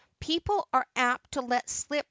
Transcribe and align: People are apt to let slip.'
People 0.19 0.67
are 0.73 0.87
apt 0.95 1.33
to 1.33 1.41
let 1.41 1.69
slip.' 1.69 1.99